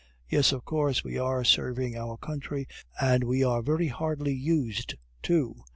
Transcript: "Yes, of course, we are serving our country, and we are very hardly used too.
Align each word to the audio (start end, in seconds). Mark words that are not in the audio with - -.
"Yes, 0.27 0.51
of 0.51 0.65
course, 0.65 1.03
we 1.03 1.19
are 1.19 1.43
serving 1.43 1.95
our 1.95 2.17
country, 2.17 2.65
and 2.99 3.23
we 3.23 3.43
are 3.43 3.61
very 3.61 3.89
hardly 3.89 4.33
used 4.33 4.95
too. 5.21 5.53